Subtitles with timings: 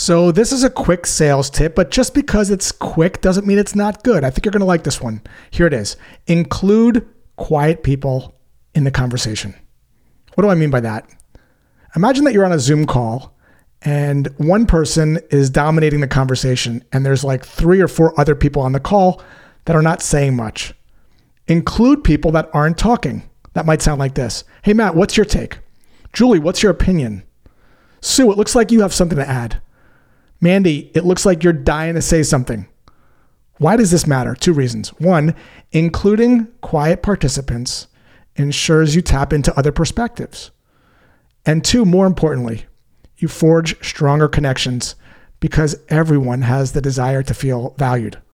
[0.00, 3.74] So, this is a quick sales tip, but just because it's quick doesn't mean it's
[3.74, 4.24] not good.
[4.24, 5.20] I think you're going to like this one.
[5.50, 8.34] Here it is include quiet people
[8.74, 9.54] in the conversation.
[10.34, 11.06] What do I mean by that?
[11.94, 13.36] Imagine that you're on a Zoom call
[13.82, 18.62] and one person is dominating the conversation, and there's like three or four other people
[18.62, 19.22] on the call
[19.66, 20.72] that are not saying much.
[21.46, 23.28] Include people that aren't talking.
[23.52, 25.58] That might sound like this Hey, Matt, what's your take?
[26.14, 27.22] Julie, what's your opinion?
[28.00, 29.60] Sue, it looks like you have something to add.
[30.40, 32.66] Mandy, it looks like you're dying to say something.
[33.58, 34.34] Why does this matter?
[34.34, 34.88] Two reasons.
[34.98, 35.34] One,
[35.70, 37.88] including quiet participants
[38.36, 40.50] ensures you tap into other perspectives.
[41.44, 42.64] And two, more importantly,
[43.18, 44.94] you forge stronger connections
[45.40, 48.20] because everyone has the desire to feel valued.